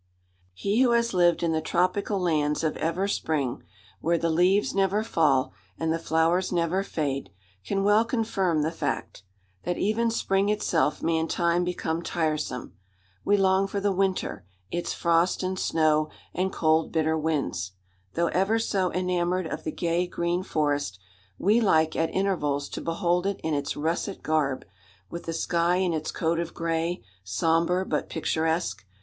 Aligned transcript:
He 0.55 0.81
who 0.81 0.93
has 0.93 1.13
lived 1.13 1.43
in 1.43 1.51
the 1.51 1.61
tropical 1.61 2.19
lands 2.19 2.63
of 2.63 2.75
ever 2.77 3.07
spring 3.07 3.61
where 3.99 4.17
the 4.17 4.31
leaves 4.31 4.73
never 4.73 5.03
fall, 5.03 5.53
and 5.77 5.93
the 5.93 5.99
flowers 5.99 6.51
never 6.51 6.81
fade 6.81 7.29
can 7.63 7.83
well 7.83 8.03
confirm 8.03 8.63
the 8.63 8.71
fact: 8.71 9.21
that 9.61 9.77
even 9.77 10.09
spring 10.09 10.49
itself 10.49 11.03
may 11.03 11.17
in 11.17 11.27
time 11.27 11.63
become 11.63 12.01
tiresome! 12.01 12.73
We 13.23 13.37
long 13.37 13.67
for 13.67 13.79
the 13.79 13.91
winter 13.91 14.43
its 14.71 14.91
frost 14.91 15.43
and 15.43 15.59
snow, 15.59 16.09
and 16.33 16.51
cold 16.51 16.91
bitter 16.91 17.15
winds. 17.15 17.73
Though 18.15 18.29
ever 18.29 18.57
so 18.57 18.89
enamoured 18.91 19.45
of 19.45 19.63
the 19.65 19.71
gay 19.71 20.07
green 20.07 20.41
forest, 20.41 20.97
we 21.37 21.61
like 21.61 21.95
at 21.95 22.09
intervals 22.09 22.69
to 22.69 22.81
behold 22.81 23.27
it 23.27 23.39
in 23.43 23.53
its 23.53 23.77
russet 23.77 24.23
garb, 24.23 24.65
with 25.11 25.25
the 25.25 25.31
sky 25.33 25.75
in 25.75 25.93
its 25.93 26.11
coat 26.11 26.39
of 26.39 26.55
grey, 26.55 27.03
sombre 27.23 27.85
but 27.85 28.09
picturesque. 28.09 28.83